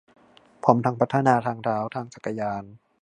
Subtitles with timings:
[0.63, 2.63] พร้อมทั้งพัฒนาทางเท้า ทางจักรยาน